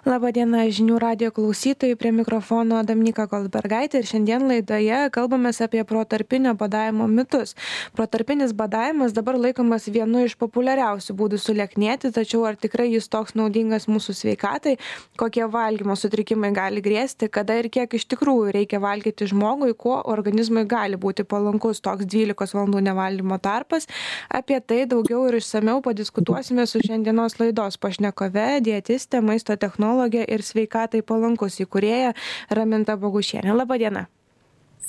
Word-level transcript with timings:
Labą 0.00 0.30
dieną 0.32 0.62
žinių 0.72 0.96
radio 0.96 1.28
klausytojai, 1.28 1.92
prie 2.00 2.08
mikrofono 2.16 2.78
Damnika 2.88 3.26
Goldbergaitė 3.28 4.00
ir 4.00 4.06
šiandien 4.08 4.46
laidoje 4.48 5.00
kalbame 5.12 5.50
apie 5.60 5.82
protarpinio 5.84 6.54
badavimo 6.56 7.04
mitus. 7.06 7.52
Protarpinis 7.92 8.54
badavimas 8.56 9.12
dabar 9.12 9.36
laikomas 9.36 9.90
vienu 9.92 10.22
iš 10.24 10.38
populiariausių 10.40 11.16
būdų 11.18 11.40
sulieknėti, 11.44 12.12
tačiau 12.16 12.46
ar 12.48 12.56
tikrai 12.56 12.86
jis 12.94 13.10
toks 13.12 13.36
naudingas 13.36 13.88
mūsų 13.92 14.14
sveikatai, 14.16 14.78
kokie 15.20 15.44
valgymo 15.44 15.92
sutrikimai 15.92 16.54
gali 16.56 16.80
grėsti, 16.80 17.28
kada 17.28 17.58
ir 17.60 17.68
kiek 17.68 17.92
iš 17.92 18.08
tikrųjų 18.08 18.56
reikia 18.56 18.80
valgyti 18.80 19.28
žmogui, 19.28 19.76
kuo 19.76 20.00
organizmui 20.00 20.64
gali 20.64 20.96
būti 20.96 21.28
palankus 21.28 21.84
toks 21.84 22.08
12 22.08 22.56
valandų 22.56 22.80
nevalgymo 22.88 23.36
tarpas. 23.36 23.84
Apie 24.32 24.64
tai 24.64 24.86
daugiau 24.88 25.28
ir 25.28 25.42
išsameu 25.42 25.84
padiskutuosime 25.84 26.64
su 26.64 26.80
šiandienos 26.88 27.36
laidos 27.36 27.76
pašnekove, 27.76 28.48
dietiste, 28.64 29.20
maisto 29.20 29.60
technologijos 29.60 29.89
imunologė 29.90 30.24
ir 30.28 30.42
sveikatai 30.42 31.02
palankus 31.02 31.60
įkūrėja 31.60 32.14
Raminta 32.50 32.96
Bogušienė. 32.96 33.54
Labadiena. 33.54 34.06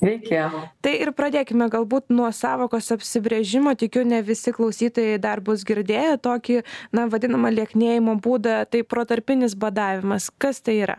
Sveiki. 0.02 0.38
Tai 0.82 0.94
ir 0.98 1.12
pradėkime 1.14 1.68
galbūt 1.70 2.10
nuo 2.10 2.32
savokos 2.34 2.90
apsibrėžimo. 2.92 3.76
Tikiu, 3.78 4.04
ne 4.04 4.22
visi 4.26 4.52
klausytojai 4.52 5.20
dar 5.22 5.42
bus 5.42 5.64
girdėję 5.64 6.18
tokį, 6.18 6.64
na, 6.92 7.06
vadinamą 7.06 7.52
lieknėjimo 7.54 8.18
būdą. 8.18 8.66
Tai 8.66 8.82
protarpinis 8.82 9.54
badavimas. 9.54 10.32
Kas 10.42 10.62
tai 10.62 10.80
yra? 10.82 10.98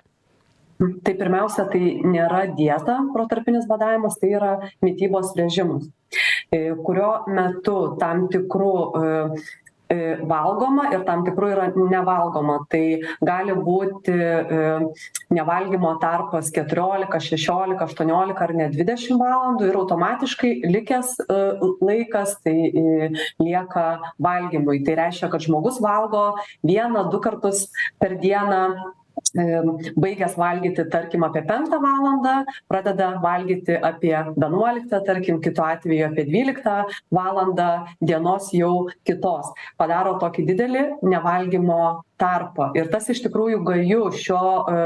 Tai 0.79 1.15
pirmiausia, 1.15 1.67
tai 1.71 1.99
nėra 2.03 2.45
dieta, 2.59 3.01
protarpinis 3.15 3.67
badavimas, 3.71 4.17
tai 4.19 4.33
yra 4.35 4.53
mytybos 4.83 5.31
režimas, 5.39 5.85
e, 6.51 6.73
kurio 6.83 7.11
metu 7.31 7.77
tam 8.01 8.25
tikrų 8.33 8.73
E, 8.99 9.11
valgoma 10.29 10.89
ir 10.95 11.05
tam 11.09 11.25
tikrų 11.27 11.51
yra 11.55 11.67
nevalgoma. 11.77 12.61
Tai 12.73 12.85
gali 13.25 13.57
būti 13.57 14.15
e, 14.15 14.63
nevalgymo 15.35 15.95
tarpas 16.03 16.53
14, 16.55 17.21
16, 17.29 17.79
18 17.87 18.45
ar 18.47 18.55
net 18.59 18.77
20 18.79 19.21
valandų 19.21 19.69
ir 19.71 19.81
automatiškai 19.83 20.53
likęs 20.71 21.15
e, 21.27 21.41
laikas 21.83 22.39
tai 22.45 22.57
lieka 23.43 23.87
valgymui. 24.23 24.83
Tai 24.87 24.99
reiškia, 25.05 25.31
kad 25.33 25.45
žmogus 25.45 25.81
valgo 25.83 26.33
vieną, 26.67 27.09
du 27.13 27.23
kartus 27.23 27.69
per 28.01 28.19
dieną 28.23 28.65
baigęs 29.35 30.37
valgyti 30.37 30.85
tarkim 30.93 31.25
apie 31.25 31.43
penktą 31.49 31.81
valandą 31.81 32.45
pradeda 32.69 33.09
valgyti 33.23 33.79
apie 33.91 34.15
vienuoliktą 34.37 35.01
tarkim 35.07 35.41
kitu 35.41 35.65
atveju 35.65 36.07
apie 36.07 36.25
dvyliktą 36.29 36.85
valandą 37.11 37.69
dienos 38.01 38.53
jau 38.53 38.89
kitos. 39.05 39.53
Padaro 39.77 40.19
tokį 40.21 40.47
didelį 40.53 40.85
nevalgymo 41.03 41.83
tarpą. 42.23 42.71
Ir 42.79 42.91
tas 42.93 43.09
iš 43.13 43.23
tikrųjų 43.27 43.63
gaju 43.67 44.03
šio 44.15 44.43
e, 44.71 44.85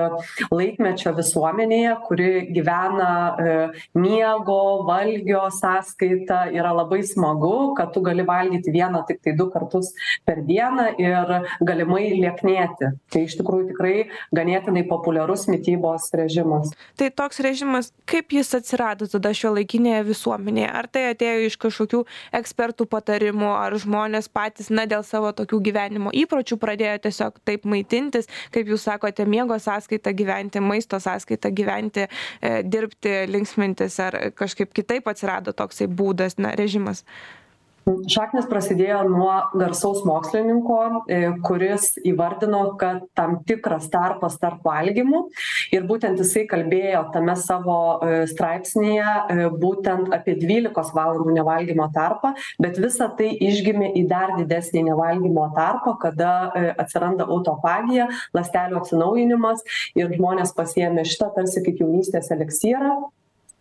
laikmečio 0.55 1.13
visuomenėje 1.17 1.95
kuri 2.07 2.31
gyvena 2.57 3.11
e, 3.37 3.57
miego 3.99 4.61
valgio 4.89 5.47
sąskaita 5.53 6.47
yra 6.57 6.73
labai 6.77 7.03
smagu 7.07 7.75
kad 7.77 7.93
tu 7.95 8.03
gali 8.05 8.25
valgyti 8.27 8.73
vieną 8.73 9.03
tiktai 9.09 9.37
du 9.37 9.49
kartus 9.53 9.93
per 10.27 10.43
dieną 10.47 10.89
ir 11.03 11.35
galimai 11.61 12.09
lieknėti. 12.17 12.93
Tai 13.13 13.25
iš 13.27 13.39
tikrųjų 13.41 13.71
tikrai 13.73 13.95
ganėtinai 14.37 14.87
populiarus 14.89 15.47
mitybos 15.51 16.09
režimas. 16.17 16.73
Tai 16.99 17.11
toks 17.21 17.41
režimas 17.45 17.93
kaip 18.09 18.33
jis 18.37 18.55
atsirado 18.59 19.09
tada 19.11 19.33
šiuolaikinėje 19.37 20.05
visuomenėje? 20.11 20.71
Ar 20.81 20.89
tai 20.91 21.07
atėjo 21.13 21.51
iš 21.51 21.59
kažkokių 21.63 22.03
ekspertų 22.41 22.89
patarimų 22.91 23.51
ar 23.57 23.77
žmonės 23.81 24.31
patys 24.33 24.71
na 24.71 24.87
dėl 24.89 25.05
savo 25.07 25.33
tokių 25.37 25.61
gyvenimo 25.69 26.13
įpročių 26.15 26.59
pradėjo 26.63 26.99
tiesiog 27.07 27.26
tiesiog 27.27 27.41
taip 27.45 27.65
maitintis 27.65 28.29
kaip 28.53 28.69
jūs 28.69 28.85
sakote 28.87 29.27
miego 29.27 29.59
sąskaita 29.59 30.13
gyventi 30.13 30.61
maisto 30.61 30.99
sąskaita 31.01 31.51
gyventi 31.51 32.07
e, 32.07 32.63
dirbti 32.63 33.27
linksmintis 33.29 33.99
ar 34.01 34.33
kažkaip 34.35 34.73
kitaip 34.73 35.09
atsirado 35.09 35.53
toksai 35.53 35.87
būdas 35.87 36.39
na 36.39 36.55
režimas 36.55 37.05
šaknys 37.87 38.49
prasidėjo 38.51 39.03
nuo 39.07 39.35
garsaus 39.55 40.01
mokslininko 40.07 40.79
e, 41.07 41.19
kuris 41.47 41.93
įvardino 42.07 42.63
kad 42.81 43.05
tam 43.19 43.39
tikras 43.47 43.87
tarpas 43.93 44.39
tarp 44.43 44.65
valgymų 44.67 45.23
ir 45.75 45.87
būtent 45.87 46.19
jisai 46.23 46.47
kalbėjo 46.51 47.05
tame 47.15 47.37
savo 47.39 47.79
e, 48.03 48.25
straipsnyje 48.31 49.05
e, 49.07 49.49
būtent 49.63 50.11
apie 50.17 50.35
dvylikos 50.41 50.91
valandų 50.97 51.37
nevalgymo 51.39 51.87
tarpą 51.95 52.35
bet 52.63 52.81
visa 52.83 53.07
tai 53.19 53.31
išgimė 53.49 53.93
į 54.03 54.07
dar 54.11 54.35
didesnį 54.41 54.89
nevalgymo 54.91 55.47
tarpą 55.57 55.95
kada 56.03 56.33
atsiranda 56.83 57.29
autofagija 57.31 58.09
ląstelių 58.35 58.81
atsinaujinimas 58.81 59.63
ir 59.99 60.11
žmonės 60.17 60.55
pasiėmė 60.59 61.07
šitą 61.07 61.31
tarsi 61.39 61.63
kaip 61.63 61.85
jaunystės 61.85 62.33
eliksyrą 62.35 62.97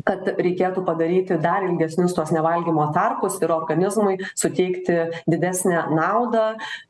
kad 0.05 0.27
reikėtų 0.37 0.83
padaryti 0.87 1.37
dar 1.41 1.65
ilgesnius 1.67 2.15
tuos 2.17 2.31
nevalgymo 2.35 2.87
tarpus 2.95 3.39
ir 3.41 3.53
organizmui 3.55 4.19
suteikti 4.37 4.97
didesnę 5.31 5.85
naudą 5.95 6.45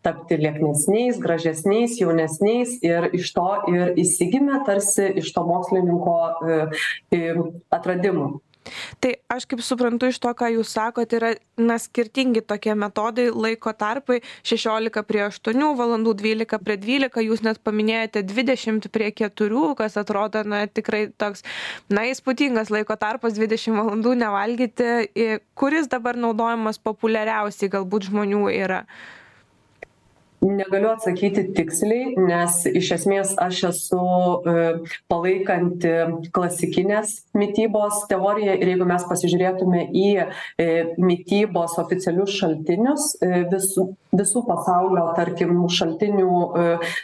tapti 0.05 0.39
lieknesniais 0.41 1.19
gražesniais 1.23 1.99
jaunesniais 2.01 2.77
ir 2.85 3.09
iš 3.15 3.31
to 3.37 3.47
ir 3.71 3.95
įsigimė 4.01 4.63
tarsi 4.67 5.11
iš 5.21 5.31
to 5.35 5.45
mokslininko 5.47 6.17
e, 7.15 7.23
atradimų 7.73 8.35
tai 9.03 9.15
aš 9.31 9.45
kaip 9.49 9.61
suprantu 9.65 10.09
iš 10.11 10.19
to 10.23 10.31
ką 10.37 10.49
jūs 10.55 10.71
sakot 10.77 11.15
yra 11.17 11.33
na 11.57 11.77
skirtingi 11.81 12.43
tokie 12.45 12.75
metodai 12.77 13.27
laiko 13.31 13.73
tarpai. 13.77 14.21
Šešiolika 14.45 15.03
prie 15.07 15.25
aštuonių 15.27 15.71
valandų 15.79 16.15
dvylika 16.21 16.59
prie 16.61 16.77
dvylika 16.81 17.23
jūs 17.23 17.43
net 17.45 17.61
paminėjote 17.65 18.23
dvidešimt 18.27 18.89
prie 18.93 19.11
keturių 19.15 19.73
kas 19.79 19.97
atrodo 20.01 20.43
na 20.47 20.65
tikrai 20.67 21.05
toks 21.17 21.45
na 21.89 22.07
įspūdingas 22.11 22.71
laiko 22.73 22.97
tarpas 22.99 23.37
dvidešim 23.37 23.77
valandų 23.81 24.15
nevalgyti 24.23 25.39
kuris 25.57 25.91
dabar 25.91 26.17
naudojamas 26.19 26.81
populiariausiai 26.81 27.71
galbūt 27.77 28.09
žmonių 28.11 28.47
yra 28.55 28.85
negaliu 30.53 30.89
atsakyti 30.93 31.45
tiksliai 31.55 32.13
nes 32.19 32.61
iš 32.69 32.91
esmės 32.99 33.33
aš 33.41 33.61
esu 33.71 34.01
e, 34.01 34.65
palaikanti 35.11 35.93
klasikinės 36.35 37.17
mitybos 37.37 38.03
teoriją 38.11 38.55
ir 38.59 38.73
jeigu 38.73 38.87
mes 38.89 39.05
pasižiūrėtume 39.09 39.85
į 39.89 40.07
e, 40.21 40.69
mitybos 41.01 41.77
oficialius 41.81 42.35
šaltinius 42.39 43.13
e, 43.21 43.45
visų 43.51 43.91
visų 44.15 44.45
pasaulio 44.47 45.09
tarkim 45.17 45.57
šaltinių 45.75 46.35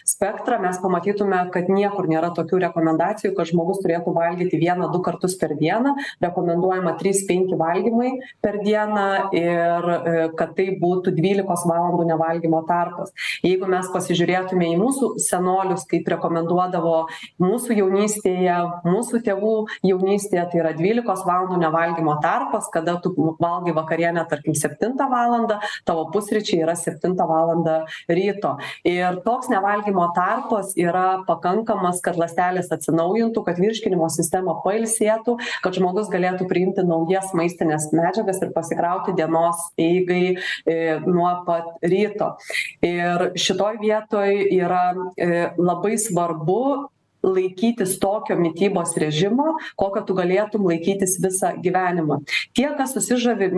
spektrą 0.08 0.62
mes 0.64 0.78
pamatytume 0.80 1.42
kad 1.52 1.68
niekur 1.68 2.08
nėra 2.08 2.30
tokių 2.38 2.62
rekomendacijų 2.64 3.34
kad 3.36 3.50
žmogus 3.50 3.82
turėtų 3.84 4.14
valgyti 4.16 4.60
vieną 4.62 4.88
du 4.94 5.02
kartus 5.04 5.36
per 5.42 5.58
dieną. 5.60 5.92
Rekomenduojama 6.24 6.94
trys 7.02 7.26
penki 7.28 7.58
valgymai 7.60 8.14
per 8.40 8.62
dieną 8.64 9.10
ir 9.36 9.90
kad 10.40 10.56
tai 10.56 10.70
būtų 10.80 11.12
dvylikos 11.18 11.66
valandų 11.68 12.08
nevalgymo 12.14 12.64
tarpas 12.70 13.12
jeigu 13.46 13.70
mes 13.72 13.90
pasižiūrėtume 13.94 14.72
į 14.74 14.78
mūsų 14.82 15.12
senolius 15.22 15.86
kaip 15.90 16.08
rekomenduodavo 16.12 16.96
mūsų 17.42 17.78
jaunystėje 17.82 18.58
mūsų 18.88 19.22
tėvų 19.28 19.56
jaunystėje 19.88 20.46
tai 20.52 20.62
yra 20.64 20.74
dvylikos 20.78 21.26
valandų 21.28 21.60
nevalgymo 21.62 22.18
tarpas 22.24 22.70
kada 22.74 22.98
tu 23.04 23.14
valgai 23.42 23.74
vakarienę 23.76 24.26
tarkim 24.30 24.56
septintą 24.58 25.08
valandą 25.12 25.60
tavo 25.88 26.08
pusryčiai 26.14 26.62
yra 26.66 26.76
septintą 26.78 27.28
valandą 27.30 27.82
ryto. 28.10 28.56
Ir 28.88 29.22
toks 29.26 29.50
nevalgymo 29.52 30.08
tarpas 30.16 30.74
yra 30.80 31.24
pakankamas 31.28 32.02
kad 32.04 32.20
ląstelės 32.20 32.72
atsinaujintų 32.74 33.44
kad 33.48 33.60
virškinimo 33.62 34.10
sistema 34.14 34.58
pailsėtų 34.66 35.38
kad 35.64 35.78
žmogus 35.78 36.10
galėtų 36.12 36.48
priimti 36.50 36.86
naujas 36.88 37.32
maistines 37.38 37.90
medžiagas 37.96 38.42
ir 38.44 38.54
pasikrauti 38.56 39.16
dienos 39.18 39.62
eigai 39.82 40.38
e, 40.66 40.78
nuo 41.06 41.32
pat 41.48 41.82
ryto. 41.86 42.34
Ir 42.86 43.11
ir 43.12 43.28
šitoj 43.40 43.78
vietoj 43.82 44.34
yra 44.58 44.88
e, 45.18 45.30
labai 45.60 45.98
svarbu 46.00 46.64
laikytis 47.22 48.00
tokio 48.02 48.36
mitybos 48.40 48.96
režimo 48.98 49.56
kokio 49.80 50.04
tu 50.08 50.16
galėtum 50.18 50.66
laikytis 50.70 51.20
visą 51.22 51.54
gyvenimą. 51.62 52.22
Tie 52.58 52.70
kas 52.78 52.96
susižavi 52.98 53.52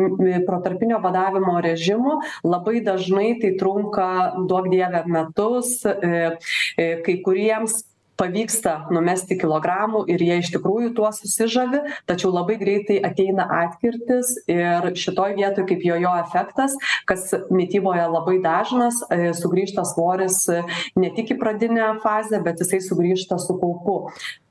protarpinio 0.48 1.00
badavimo 1.04 1.56
režimu 1.64 2.20
labai 2.44 2.82
dažnai 2.84 3.38
tai 3.42 3.54
trunka 3.60 4.10
duok 4.50 4.70
dieve 4.74 5.04
metus 5.08 5.80
e, 5.88 6.36
e, 6.78 6.90
kai 7.06 7.18
kuriems 7.24 7.84
pavyksta 8.24 8.76
numesti 8.94 9.38
kilogramų 9.40 10.06
ir 10.12 10.24
jie 10.24 10.40
iš 10.42 10.54
tikrųjų 10.56 10.94
tuo 10.98 11.12
susižavi 11.16 11.84
tačiau 12.10 12.32
labai 12.34 12.58
greitai 12.62 13.00
ateina 13.04 13.46
atkirtis 13.64 14.34
ir 14.52 14.90
šitoj 15.00 15.36
vietoj 15.38 15.68
kaip 15.70 15.84
jojo 15.86 16.14
efektas 16.22 16.78
kas 17.10 17.30
mityboje 17.52 18.06
labai 18.16 18.38
dažnas 18.44 19.02
e, 19.10 19.34
sugrįžta 19.38 19.86
svoris 19.88 20.40
ne 21.00 21.12
tik 21.16 21.36
į 21.36 21.40
pradinę 21.42 21.90
fazę 22.04 22.40
bet 22.46 22.64
jisai 22.64 22.80
sugrįžta 22.84 23.40
su 23.42 23.58
kaupu. 23.60 23.98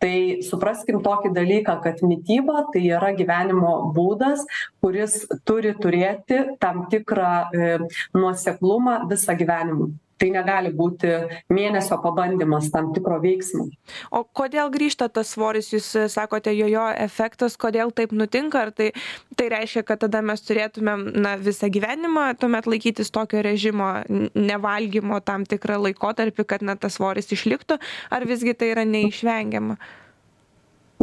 Tai 0.02 0.16
supraskim 0.44 1.00
tokį 1.04 1.32
dalyką 1.36 1.78
kad 1.84 2.02
mityba 2.06 2.66
tai 2.74 2.84
yra 2.90 3.12
gyvenimo 3.16 3.74
būdas 3.96 4.44
kuris 4.82 5.22
turi 5.48 5.74
turėti 5.78 6.42
tam 6.62 6.86
tikrą 6.92 7.34
e, 7.54 7.74
nuoseklumą 8.16 9.02
visą 9.10 9.36
gyvenimą 9.38 9.92
tai 10.20 10.30
negali 10.34 10.72
būti 10.74 11.10
mėnesio 11.52 11.98
pabandymas 12.02 12.70
tam 12.74 12.92
tikro 12.96 13.18
veiksmo. 13.22 13.68
O 14.10 14.22
kodėl 14.24 14.70
grįžta 14.74 15.08
tas 15.12 15.32
svoris? 15.34 15.72
Jūs 15.74 15.88
sakote 16.12 16.54
jojo 16.56 16.88
efektas 17.04 17.56
kodėl 17.60 17.94
taip 17.94 18.14
nutinka? 18.16 18.66
Ar 18.66 18.74
tai 18.76 18.90
tai 19.36 19.48
reiškia 19.52 19.84
kad 19.86 20.02
tada 20.04 20.22
mes 20.24 20.44
turėtumėm 20.44 21.06
na 21.24 21.34
visą 21.40 21.70
gyvenimą 21.72 22.28
tuomet 22.40 22.68
laikytis 22.70 23.10
tokio 23.14 23.42
režimo 23.44 23.90
nevalgymo 24.34 25.22
tam 25.24 25.46
tikrą 25.48 25.80
laikotarpį 25.88 26.46
kad 26.46 26.62
na 26.66 26.76
tas 26.76 26.98
svoris 27.00 27.32
išliktų? 27.34 27.80
Ar 28.12 28.28
visgi 28.28 28.54
tai 28.54 28.72
yra 28.76 28.86
neišvengiama 28.88 29.78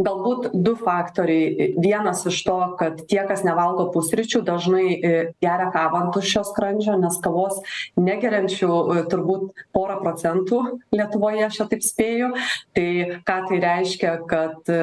galbūt 0.00 0.50
du 0.54 0.74
faktoriai. 0.78 1.74
Vienas 1.80 2.24
iš 2.28 2.40
to 2.46 2.58
kad 2.80 3.02
tie 3.10 3.20
kas 3.28 3.42
nevalgo 3.46 3.88
pusryčių 3.94 4.42
dažnai 4.46 4.86
e, 4.92 5.12
geria 5.42 5.68
kavą 5.74 6.04
ant 6.04 6.14
tuščio 6.16 6.42
skrandžio 6.48 6.96
nes 7.00 7.18
kavos 7.22 7.60
negeriančių 8.00 8.70
e, 8.70 9.04
turbūt 9.12 9.64
pora 9.76 9.98
procentų 10.00 10.60
lietuvoje 10.94 11.46
aš 11.46 11.60
čia 11.60 11.68
taip 11.72 11.84
spėju. 11.84 12.30
Tai 12.76 12.88
ką 13.28 13.38
tai 13.48 13.60
reiškia 13.64 14.14
kad 14.30 14.72
e, 14.72 14.80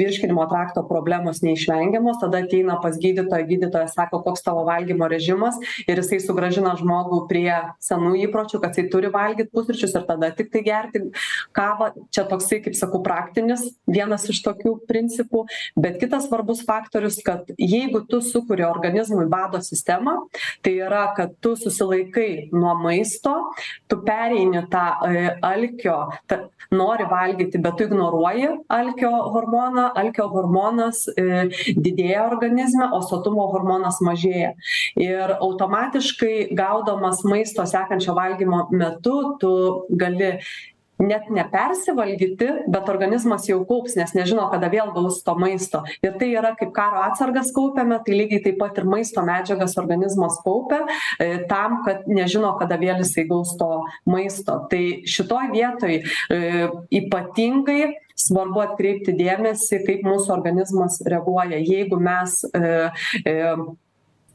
virškinimo 0.00 0.46
trakto 0.50 0.84
problemos 0.88 1.42
neišvengiamos 1.44 2.20
tada 2.22 2.42
ateina 2.44 2.78
pas 2.82 2.96
gydytoją 3.00 3.48
gydytojas 3.50 3.96
sako 3.96 4.22
koks 4.24 4.44
tavo 4.46 4.64
valgymo 4.68 5.08
režimas 5.12 5.58
ir 5.86 6.00
jisai 6.00 6.20
sugrąžina 6.24 6.76
žmogų 6.80 7.22
prie 7.30 7.52
senų 7.84 8.14
įpročių 8.26 8.62
kad 8.62 8.76
jisai 8.76 8.88
turi 8.92 9.12
valgyt 9.12 9.52
pusryčius 9.52 9.96
ir 9.98 10.06
tada 10.08 10.32
tiktai 10.36 10.64
gerti 10.66 11.04
kavą. 11.56 11.92
Čia 12.14 12.26
toksai 12.28 12.62
kaip 12.64 12.76
sakau 12.78 13.02
praktinis 13.04 13.64
vienas 13.90 14.26
iš 14.32 14.45
tokių 14.46 14.76
principų 14.88 15.44
bet 15.76 15.98
kitas 16.02 16.28
svarbus 16.28 16.62
faktorius 16.66 17.20
kad 17.26 17.50
jeigu 17.58 18.04
tu 18.10 18.22
sukuri 18.24 18.66
organizmui 18.66 19.26
bado 19.30 19.60
sistemą 19.64 20.18
tai 20.62 20.76
yra 20.86 21.06
kad 21.16 21.34
tu 21.40 21.56
susilaikai 21.58 22.48
nuo 22.54 22.76
maisto 22.80 23.34
tu 23.90 24.00
pereini 24.06 24.64
tą 24.72 24.86
e, 25.10 25.26
alkio 25.44 25.98
ta 26.26 26.46
nori 26.70 27.06
valgyti 27.10 27.60
bet 27.62 27.78
tu 27.78 27.86
ignoruoji 27.86 28.48
alkio 28.78 29.12
hormoną 29.34 29.90
alkio 30.02 30.28
hormonas 30.32 31.04
e, 31.16 31.48
didėja 31.76 32.26
organizme 32.30 32.88
o 32.92 33.00
sotumo 33.06 33.46
hormonas 33.52 34.00
mažėja. 34.04 34.52
Ir 35.00 35.36
automatiškai 35.38 36.48
gaudamas 36.56 37.22
maisto 37.28 37.66
sekančio 37.68 38.16
valgymo 38.16 38.66
metu 38.72 39.16
tu 39.40 39.52
gali 39.90 40.36
net 41.02 41.28
nepersivalgyti 41.32 42.48
bet 42.72 42.88
organizmas 42.88 43.46
jau 43.48 43.60
kaups 43.68 43.96
nes 43.98 44.14
nežino 44.16 44.46
kada 44.52 44.70
vėl 44.72 44.92
gaus 44.96 45.20
to 45.26 45.34
maisto. 45.38 45.82
Ir 46.04 46.16
tai 46.20 46.30
yra 46.34 46.54
kaip 46.58 46.72
karo 46.76 47.02
atsargas 47.04 47.52
kaupiame 47.56 47.98
tai 48.06 48.16
lygiai 48.16 48.42
taip 48.46 48.58
pat 48.62 48.78
ir 48.80 48.88
maisto 48.88 49.24
medžiagas 49.26 49.76
organizmas 49.80 50.40
kaupia 50.44 50.82
e, 51.20 51.44
tam 51.50 51.82
kad 51.86 52.08
nežino 52.08 52.54
kada 52.60 52.78
vėl 52.80 53.02
jisai 53.04 53.26
gaus 53.28 53.54
to 53.60 53.70
maisto. 54.08 54.62
Tai 54.70 54.82
šitoj 55.16 55.52
vietoj 55.52 56.00
e, 56.00 56.42
ypatingai 57.02 57.80
svarbu 58.16 58.62
atkreipti 58.64 59.12
dėmesį 59.16 59.82
kaip 59.84 60.06
mūsų 60.06 60.32
organizmas 60.32 61.02
reaguoja. 61.04 61.60
Jeigu 61.60 62.00
mes 62.00 62.40
e, 62.56 63.34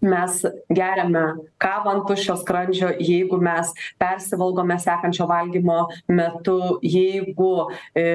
mes 0.01 0.42
geriame 0.69 1.25
kavą 1.62 1.95
ant 1.95 2.07
tuščio 2.09 2.38
skrandžio 2.42 2.94
jeigu 3.00 3.42
mes 3.42 3.74
persivalgome 4.01 4.80
sekančio 4.81 5.27
valgymo 5.30 5.83
metu 6.09 6.57
jeigu 6.81 7.53
e, 7.95 8.07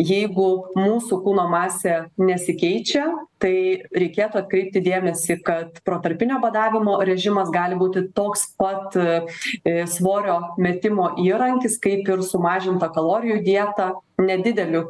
jeigu 0.00 0.46
mūsų 0.74 1.20
kūno 1.22 1.44
masė 1.50 2.08
nesikeičia 2.18 3.04
tai 3.42 3.54
reikėtų 3.94 4.40
atkreipti 4.40 4.82
dėmesį 4.82 5.36
kad 5.46 5.78
protarpinio 5.86 6.40
badavimo 6.42 6.96
režimas 7.06 7.52
gali 7.54 7.78
būti 7.78 8.08
toks 8.16 8.48
pat 8.58 8.96
e, 8.98 9.84
svorio 9.90 10.40
metimo 10.58 11.12
įrankis 11.22 11.78
kaip 11.82 12.08
ir 12.10 12.24
sumažinta 12.26 12.90
kalorijų 12.94 13.42
dieta 13.46 13.92
nedideliu 14.18 14.88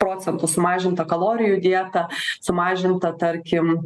procentų 0.00 0.48
sumažinta 0.50 1.06
kalorijų 1.08 1.60
dieta 1.64 2.06
sumažinta 2.44 3.12
tarkim 3.18 3.76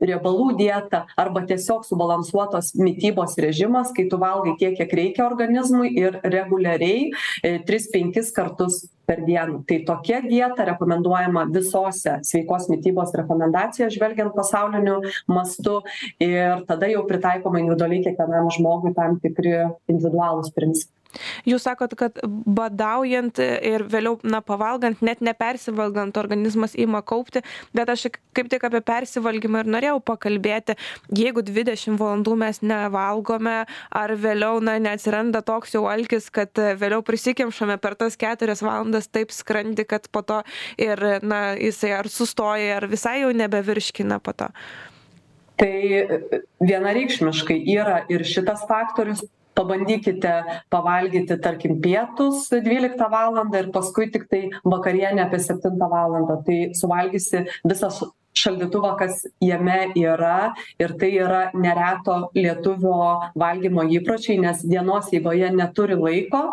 riebalų 0.00 0.56
dieta 0.58 1.04
arba 1.18 1.44
tiesiog 1.48 1.86
subalansuotos 1.88 2.74
mitybos 2.80 3.36
režimas 3.42 3.92
kai 3.96 4.08
tu 4.10 4.20
valgai 4.22 4.56
tiek 4.60 4.76
kiek 4.78 4.98
reikia 5.00 5.26
organizmui 5.28 5.92
ir 5.96 6.20
reguliariai 6.24 7.10
e, 7.42 7.56
tris 7.66 7.90
penkis 7.92 8.32
kartus 8.34 8.84
per 9.06 9.22
dieną. 9.22 9.62
Tai 9.68 9.78
tokia 9.86 10.20
dieta 10.24 10.66
rekomenduojama 10.72 11.46
visose 11.54 12.18
sveikos 12.26 12.66
mitybos 12.72 13.14
rekomendacijos 13.14 13.94
žvelgiant 13.94 14.34
pasauliniu 14.34 14.98
mastu 15.30 15.78
ir 16.18 16.66
tada 16.66 16.90
jau 16.90 17.06
pritaikoma 17.06 17.62
individualiai 17.62 18.04
kiekvienam 18.08 18.50
žmogui 18.58 18.94
tam 18.98 19.20
tikri 19.22 19.56
individualūs 19.86 20.52
principai 20.56 20.95
Jūs 21.48 21.64
sakot, 21.66 21.94
kad 21.98 22.18
badaujant 22.24 23.38
ir 23.40 23.84
vėliau, 23.88 24.18
na, 24.26 24.42
pavalgant, 24.44 25.00
net 25.04 25.22
nepersivalgant, 25.24 26.16
organizmas 26.20 26.76
ima 26.78 27.02
kaupti, 27.06 27.42
bet 27.76 27.90
aš 27.92 28.08
kaip 28.36 28.50
tik 28.52 28.66
apie 28.68 28.82
persivalgymą 28.84 29.64
ir 29.64 29.70
norėjau 29.76 30.00
pakalbėti, 30.12 30.76
jeigu 31.16 31.44
20 31.46 31.96
valandų 32.00 32.36
mes 32.42 32.60
nevalgome, 32.64 33.58
ar 33.90 34.14
vėliau, 34.20 34.60
na, 34.64 34.76
neatsiranda 34.82 35.42
toks 35.46 35.76
jau 35.76 35.86
alkis, 35.90 36.28
kad 36.34 36.52
vėliau 36.80 37.04
prisikimšame 37.06 37.78
per 37.82 37.96
tas 37.98 38.18
4 38.20 38.58
valandas 38.60 39.08
taip 39.08 39.32
skrandi, 39.34 39.86
kad 39.88 40.10
po 40.12 40.24
to 40.26 40.42
ir, 40.80 41.00
na, 41.22 41.54
jisai 41.60 41.94
ar 42.00 42.10
sustoja, 42.12 42.76
ar 42.80 42.90
visai 42.90 43.22
jau 43.22 43.32
nebevirškina 43.36 44.20
po 44.20 44.36
to. 44.36 44.50
Tai 45.56 45.72
vienareikšmiškai 46.60 47.56
yra 47.72 48.02
ir 48.12 48.26
šitas 48.28 48.66
faktorius, 48.68 49.22
pabandykite 49.56 50.34
pavalgyti 50.72 51.38
tarkim 51.42 51.80
pietus 51.82 52.50
dvyliktą 52.52 53.08
valandą 53.12 53.64
ir 53.64 53.72
paskui 53.74 54.10
tiktai 54.12 54.50
vakarienę 54.64 55.26
apie 55.26 55.40
septintą 55.40 55.90
valandą. 55.90 56.42
Tai 56.46 56.58
suvalgysi 56.76 57.44
visą 57.64 57.90
šaldytuvą 58.36 58.92
kas 59.00 59.24
jame 59.40 59.78
yra 59.96 60.52
ir 60.82 60.92
tai 61.00 61.10
yra 61.24 61.42
nereto 61.56 62.18
lietuvio 62.36 63.32
valgymo 63.38 63.86
įpročiai 63.98 64.38
nes 64.42 64.62
dienos 64.64 65.08
eigoje 65.16 65.50
neturi 65.56 65.96
laiko 65.96 66.44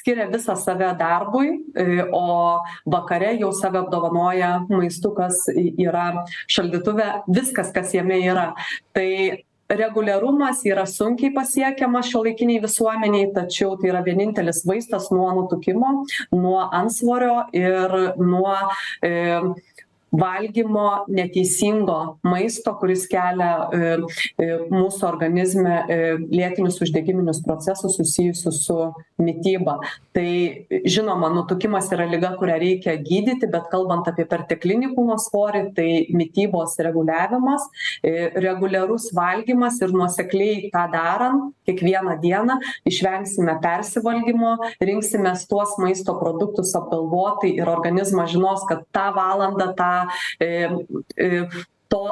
skiria 0.00 0.28
visą 0.32 0.56
save 0.56 0.92
darbui 0.98 1.50
e, 1.76 2.04
o 2.12 2.60
vakare 2.86 3.34
jau 3.40 3.52
save 3.52 3.82
apdovanoja 3.82 4.52
maistu 4.70 5.12
kas 5.16 5.44
yra 5.54 6.24
šaldytuve 6.48 7.08
viskas 7.28 7.72
kas 7.74 7.94
jame 7.94 8.20
yra. 8.24 8.50
Tai 8.96 9.08
reguliarumas 9.70 10.64
yra 10.66 10.84
sunkiai 10.88 11.32
pasiekiamas 11.34 12.10
šiuolaikinėj 12.10 12.60
visuomenėj 12.64 13.26
tačiau 13.36 13.76
tai 13.80 13.92
yra 13.92 14.02
vienintelis 14.06 14.64
vaistas 14.68 15.10
nuo 15.14 15.30
nutukimo 15.36 15.92
nuo 16.34 16.58
antsvorio 16.80 17.44
ir 17.56 17.94
nuo 18.18 18.56
e, 19.02 19.12
valgymo 20.12 21.04
neteisingo 21.08 21.98
maisto 22.26 22.74
kuris 22.80 23.06
kelia 23.10 23.50
e, 23.70 23.90
e, 24.42 24.48
mūsų 24.72 25.06
organizme 25.06 25.74
e, 25.86 25.98
lėtinius 26.32 26.80
uždegiminius 26.82 27.42
procesus 27.44 27.96
susijusius 27.98 28.64
su 28.66 28.78
mityba. 29.20 29.78
Tai 30.16 30.26
žinoma 30.88 31.30
nutukimas 31.34 31.90
yra 31.94 32.08
liga 32.10 32.32
kurią 32.40 32.58
reikia 32.62 32.96
gydyti 32.98 33.48
bet 33.50 33.68
kalbant 33.72 34.08
apie 34.10 34.26
perteklinį 34.30 34.92
kūno 34.96 35.18
svorį 35.20 35.62
tai 35.76 35.88
mitybos 36.16 36.76
reguliavimas 36.82 37.68
reguliarus 38.40 39.10
valgymas 39.14 39.78
ir 39.84 39.94
nuosekliai 39.94 40.70
tą 40.74 40.86
darant 40.92 41.50
kiekvieną 41.68 42.16
dieną 42.22 42.58
išvengsime 42.88 43.56
persivalgymo 43.62 44.56
rinksimės 44.82 45.46
tuos 45.50 45.76
maisto 45.82 46.16
produktus 46.18 46.74
apgalvotai 46.78 47.52
ir 47.60 47.70
organizmas 47.70 48.32
žinos 48.34 48.66
kad 48.68 48.82
tą 48.94 49.10
valandą 49.14 49.70
tą 49.78 49.99
e, 50.40 50.68
e, 51.16 51.42
to 51.88 52.04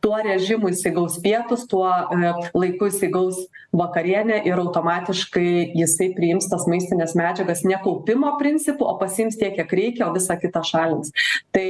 tuo 0.00 0.16
režimu 0.22 0.70
jisai 0.70 0.92
gaus 0.94 1.18
pietus 1.22 1.66
tuo 1.66 1.90
e, 1.90 2.32
laiku 2.54 2.90
jisai 2.90 3.10
gaus 3.12 3.38
vakarienę 3.74 4.40
ir 4.46 4.60
automatiškai 4.62 5.74
jisai 5.76 6.12
priims 6.16 6.48
tas 6.48 6.66
maistines 6.70 7.14
medžiagas 7.18 7.64
ne 7.66 7.78
kaupimo 7.84 8.36
principu 8.38 8.86
o 8.88 8.96
pasiims 9.00 9.38
tiek 9.40 9.56
kiek 9.58 9.78
reikia 9.80 10.08
o 10.08 10.14
visa 10.14 10.38
kita 10.40 10.62
šalins. 10.64 11.12
Tai 11.52 11.68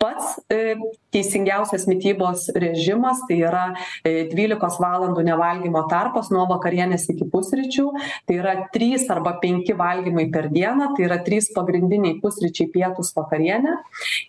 pats 0.00 0.40
e, 0.48 0.76
teisingiausias 1.12 1.84
mitybos 1.86 2.48
režimas 2.54 3.20
tai 3.28 3.40
yra 3.44 3.64
e, 4.00 4.24
dvylikos 4.30 4.78
valandų 4.80 5.24
nevalgymo 5.26 5.82
tarpas 5.90 6.30
nuo 6.32 6.46
vakarienės 6.48 7.04
iki 7.12 7.26
pusryčių. 7.28 7.86
Tai 8.24 8.38
yra 8.38 8.54
trys 8.72 9.04
arba 9.12 9.34
penki 9.42 9.76
valgymai 9.76 10.30
per 10.32 10.48
dieną 10.54 10.94
tai 10.96 11.04
yra 11.08 11.20
trys 11.26 11.50
pagrindiniai 11.56 12.16
pusryčiai 12.22 12.70
pietūs 12.72 13.12
vakarienė. 13.18 13.76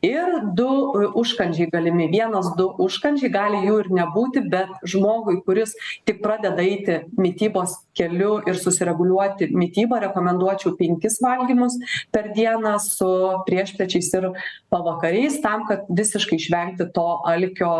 Ir 0.03 0.33
du 0.57 0.67
e, 0.67 1.07
užkandžiai 1.21 1.69
galimi. 1.71 2.09
Vienas 2.11 2.51
du 2.59 2.67
užkandžiai 2.87 3.31
gali 3.31 3.63
jų 3.69 3.77
ir 3.85 3.91
nebūti 4.01 4.43
bet 4.51 4.75
žmogui 4.83 5.39
kuris 5.45 5.77
tik 6.09 6.19
pradeda 6.25 6.65
eiti 6.65 6.99
mitybos 7.15 7.77
keliu 7.95 8.41
ir 8.47 8.59
susireguliuoti 8.59 9.51
mitybą 9.55 10.01
rekomenduočiau 10.07 10.75
penkis 10.79 11.19
valgymus 11.23 11.77
per 12.11 12.31
dieną 12.35 12.75
su 12.83 13.09
priešpiečiais 13.47 14.11
ir 14.19 14.29
pavakariais 14.73 15.39
tam 15.43 15.60
kad 15.69 15.85
visiškai 15.89 16.39
išvengti 16.39 16.87
to 16.95 17.07
alkio 17.27 17.71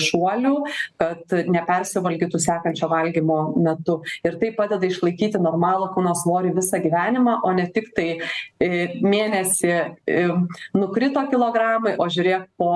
šuolių 0.00 0.54
kad 1.00 1.36
nepersivalgytų 1.48 2.40
sekančio 2.42 2.88
valgymo 2.90 3.38
metu. 3.58 4.00
Ir 4.26 4.38
tai 4.40 4.52
padeda 4.56 4.88
išlaikyti 4.88 5.40
normalų 5.42 5.92
kūno 5.96 6.14
svorį 6.18 6.54
visą 6.58 6.80
gyvenimą 6.84 7.40
o 7.44 7.54
ne 7.56 7.68
tiktai 7.74 8.10
mėnesį 9.04 9.74
nukrito 10.78 11.24
kilogramai 11.30 11.96
o 11.98 12.08
žiūrėk 12.12 12.48
po 12.60 12.72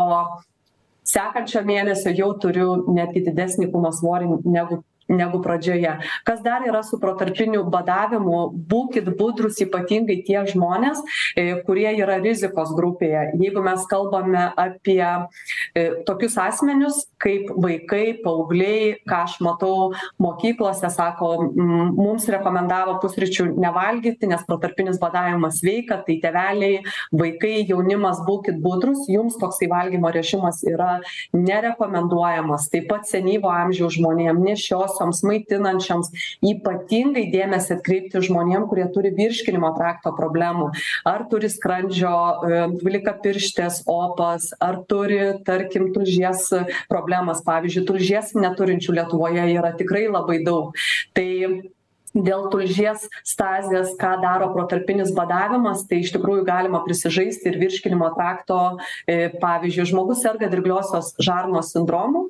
sekančio 1.06 1.64
mėnesio 1.66 2.12
jau 2.14 2.30
turiu 2.40 2.68
netgi 2.94 3.24
didesnį 3.26 3.68
kūno 3.72 3.90
svorį 3.94 4.42
negu 4.46 4.82
negu 5.12 5.42
pradžioje. 5.44 5.94
Kas 6.26 6.42
dar 6.44 6.66
yra 6.66 6.82
su 6.86 6.98
protarpiniu 7.02 7.64
badavimu 7.72 8.42
būkit 8.72 9.12
budrūs 9.18 9.60
ypatingai 9.66 10.20
tie 10.26 10.42
žmonės 10.48 11.02
e, 11.36 11.46
kurie 11.66 11.90
yra 11.92 12.18
rizikos 12.22 12.72
grupėje. 12.76 13.28
Jeigu 13.40 13.64
mes 13.64 13.86
kalbame 13.90 14.48
apie 14.56 15.02
e, 15.04 15.88
tokius 16.08 16.38
asmenius 16.40 17.04
kaip 17.22 17.50
vaikai 17.64 18.18
paaugliai 18.24 18.96
ką 19.08 19.22
aš 19.26 19.38
matau 19.44 19.92
mokyklose 20.22 20.90
sako 20.92 21.30
mums 21.54 22.28
rekomendavo 22.32 22.98
pusryčių 23.02 23.52
nevalgyti 23.62 24.30
nes 24.30 24.44
protarpinis 24.48 25.00
badavimas 25.02 25.60
sveika 25.62 26.00
tai 26.06 26.18
tėveliai 26.22 26.82
vaikai 27.22 27.62
jaunimas 27.68 28.22
būkit 28.26 28.58
budrūs 28.64 29.06
jums 29.12 29.38
toksai 29.40 29.68
valgymo 29.70 30.10
režimas 30.14 30.62
yra 30.66 30.98
nerekomenduojamas. 31.36 32.68
Taip 32.72 32.88
pat 32.90 33.08
senyvo 33.10 33.50
amžiaus 33.52 33.96
žmonėm 33.96 34.40
nėščiosioms 34.44 35.22
maitinančioms 35.28 36.12
ypatingai 36.52 37.28
dėmesį 37.32 37.76
atkreipti 37.78 38.22
žmonėm 38.26 38.66
kurie 38.70 38.86
turi 38.94 39.12
virškinimo 39.16 39.72
trakto 39.78 40.14
problemų. 40.16 40.70
Ar 41.08 41.26
turi 41.30 41.50
skrandžio 41.52 42.12
e, 42.12 42.60
dvylikapirštės 42.80 43.82
opas 43.90 44.50
ar 44.62 44.82
turi 44.88 45.20
tarkim 45.46 45.90
tulžies 45.94 46.48
problemas. 47.12 47.42
Pavyzdžiui 47.44 47.86
tulžies 47.86 48.32
neturinčių 48.38 48.96
lietuvoje 48.96 49.44
yra 49.52 49.72
tikrai 49.76 50.08
labai 50.08 50.42
daug. 50.44 50.72
Tai 51.12 51.28
dėl 52.14 52.48
tulžies 52.52 53.06
stazės 53.26 53.94
ką 54.00 54.14
daro 54.22 54.50
protarpinis 54.54 55.12
badavimas 55.16 55.86
tai 55.88 56.02
iš 56.02 56.12
tikrųjų 56.16 56.44
galima 56.48 56.82
prisižaisti 56.84 57.50
ir 57.50 57.58
virškinimo 57.62 58.12
trakto 58.16 58.58
e, 59.06 59.30
pavyzdžiui 59.42 59.88
žmogus 59.92 60.22
serga 60.24 60.50
dirgliosios 60.52 61.12
žarnos 61.22 61.72
sindromu 61.74 62.26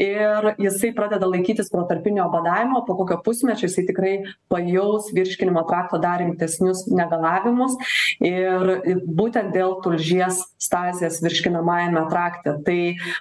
ir 0.00 0.52
jisai 0.62 0.92
pradeda 0.96 1.28
laikytis 1.28 1.70
protarpinio 1.72 2.28
badavimo 2.32 2.82
po 2.86 2.96
kokio 3.00 3.20
pusmečio 3.24 3.68
jisai 3.68 3.86
tikrai 3.90 4.14
pajaus 4.52 5.12
virškinimo 5.16 5.66
trakto 5.68 6.00
dar 6.02 6.20
rimtesnius 6.22 6.86
negalavimus 6.92 7.76
ir 8.24 9.02
būtent 9.06 9.52
dėl 9.54 9.78
tulžies 9.84 10.42
stazės 10.60 11.20
virškinamajame 11.24 12.02
trakte. 12.10 12.56
Tai 12.66 12.78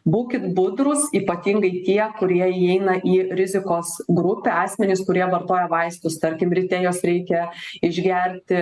būkit 0.08 0.48
budrūs 0.58 1.10
ypatingai 1.16 1.72
tie 1.86 2.02
kurie 2.20 2.46
įeina 2.48 2.98
į 3.04 3.18
rizikos 3.38 3.98
grupę 4.08 4.54
asmenys 4.54 5.04
kurie 5.08 5.26
vartoja 5.32 5.68
vaistus 5.72 6.05
vaistus 6.06 6.20
tarkim 6.20 6.54
ryte 6.54 6.78
juos 6.84 7.02
reikia 7.04 7.50
išgerti. 7.82 8.62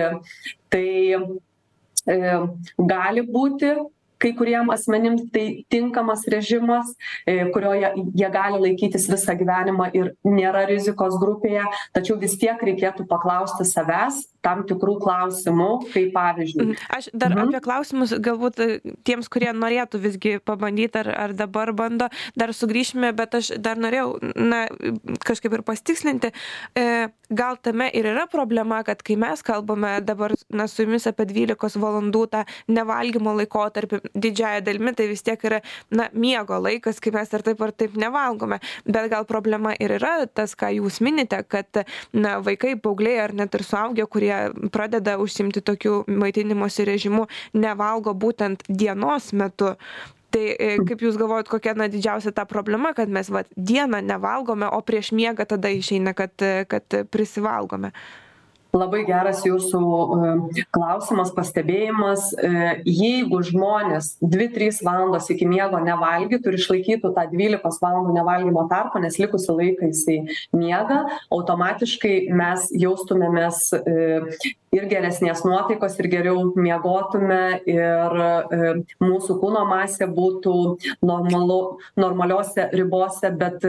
Tai 0.70 0.88
e, 2.06 2.16
gali 2.78 3.22
būti 3.22 3.74
kai 4.18 4.32
kuriem 4.38 4.70
asmenim 4.74 5.18
tai 5.32 5.64
tinkamas 5.70 6.26
režimas 6.30 6.92
e, 7.26 7.44
kurio 7.54 7.74
jie 7.78 7.90
jie 8.20 8.30
gali 8.34 8.60
laikytis 8.66 9.08
visą 9.10 9.36
gyvenimą 9.38 9.90
ir 9.96 10.12
nėra 10.24 10.64
rizikos 10.70 11.18
grupėje 11.20 11.64
tačiau 11.96 12.18
vis 12.20 12.38
tiek 12.40 12.60
reikėtų 12.70 13.08
paklausti 13.10 13.66
savęs 13.68 14.24
tam 14.44 14.64
tikrų 14.68 14.98
klausimų 15.02 15.68
kaip 15.92 16.12
pavyzdžiui 16.14 16.64
mhm. 16.66 16.88
aš 16.98 17.10
dar 17.16 17.36
apie 17.44 17.62
klausimus 17.64 18.14
galbūt 18.28 18.60
e, 18.64 18.68
tiems 19.06 19.30
kurie 19.32 19.50
norėtų 19.56 20.00
visgi 20.04 20.36
pabandyt 20.44 20.98
ar 21.00 21.10
ar 21.14 21.36
dabar 21.36 21.72
bando 21.76 22.10
dar 22.38 22.54
sugrįšime 22.56 23.12
bet 23.16 23.38
aš 23.40 23.54
dar 23.58 23.80
norėjau 23.80 24.18
na 24.36 24.64
kažkaip 25.24 25.58
ir 25.58 25.64
pasitikslinti 25.66 26.32
e, 26.78 26.86
gal 27.34 27.58
tame 27.62 27.88
ir 27.94 28.08
yra 28.12 28.26
problema 28.30 28.82
kad 28.86 29.02
kai 29.02 29.16
mes 29.20 29.42
kalbame 29.44 29.96
dabar 30.04 30.34
na 30.50 30.68
su 30.68 30.84
jumis 30.84 31.08
apie 31.10 31.26
dvylikos 31.30 31.78
valandų 31.80 32.24
tą 32.34 32.44
nevalgymo 32.68 33.34
laikotarpį 33.40 34.03
didžiąja 34.14 34.60
dalimi 34.60 34.94
tai 34.94 35.08
vis 35.08 35.22
tiek 35.22 35.44
yra 35.44 35.60
na 35.90 36.08
miego 36.12 36.58
laikas 36.60 37.00
kai 37.00 37.12
mes 37.14 37.34
ar 37.34 37.42
taip 37.42 37.62
ar 37.62 37.72
taip 37.72 37.96
nevalgome. 37.96 38.60
Bet 38.84 39.10
gal 39.10 39.26
problema 39.28 39.74
ir 39.80 39.96
yra 39.98 40.26
tas 40.26 40.54
ką 40.54 40.72
jūs 40.78 41.00
minite 41.04 41.42
kad 41.48 41.84
na 42.12 42.38
vaikai 42.40 42.74
paaugliai 42.76 43.20
ar 43.24 43.34
net 43.34 43.54
ir 43.54 43.64
suaugę 43.64 44.06
kurie 44.06 44.34
pradeda 44.72 45.18
užsiimti 45.18 45.62
tokiu 45.64 46.02
maitinimosi 46.08 46.84
režimu 46.88 47.28
nevalgo 47.54 48.14
būtent 48.14 48.66
dienos 48.68 49.32
metu. 49.32 49.74
Tai 50.34 50.42
e, 50.58 50.74
kaip 50.82 51.02
jūs 51.04 51.14
galvojat 51.20 51.48
kokia 51.48 51.76
na 51.78 51.86
didžiausia 51.86 52.32
ta 52.34 52.44
problema 52.44 52.90
kad 52.94 53.08
mes 53.08 53.30
vat 53.30 53.46
dieną 53.54 54.02
nevalgome 54.02 54.66
o 54.66 54.80
prieš 54.82 55.12
miegą 55.14 55.46
tada 55.46 55.70
išeina 55.70 56.14
kad 56.14 56.34
kad 56.68 57.00
prisivalgome 57.10 57.92
labai 58.74 59.04
geras 59.06 59.42
jūsų 59.46 59.80
e, 59.84 60.64
klausimas 60.74 61.30
pastebėjimas. 61.34 62.30
E, 62.34 62.50
jeigu 62.88 63.40
žmonės 63.46 64.14
dvi 64.22 64.48
trys 64.54 64.80
valandos 64.84 65.30
iki 65.32 65.46
miego 65.48 65.80
nevalgytų 65.82 66.52
ir 66.52 66.58
išlaikytų 66.58 67.12
tą 67.16 67.26
dvylikos 67.32 67.80
valandų 67.82 68.16
nevalgymo 68.18 68.66
tarpą 68.70 69.02
nes 69.04 69.18
likusį 69.22 69.56
laiką 69.60 69.90
jisai 69.92 70.18
miega 70.56 71.04
automatiškai 71.34 72.16
mes 72.34 72.68
jaustumėmės 72.74 73.64
e, 73.78 73.96
ir 74.74 74.88
geresnės 74.90 75.44
nuotaikos 75.46 75.98
ir 76.02 76.10
geriau 76.10 76.50
miegotume 76.58 77.60
ir 77.70 78.16
mūsų 79.02 79.38
kūno 79.38 79.62
masė 79.70 80.08
būtų 80.10 80.54
normalu 81.06 81.60
normaliose 82.00 82.68
ribose 82.74 83.30
bet 83.38 83.62